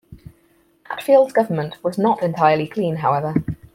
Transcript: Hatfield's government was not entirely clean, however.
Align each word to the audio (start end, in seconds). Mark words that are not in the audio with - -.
Hatfield's 0.85 1.31
government 1.31 1.75
was 1.83 1.99
not 1.99 2.23
entirely 2.23 2.65
clean, 2.67 2.95
however. 2.95 3.35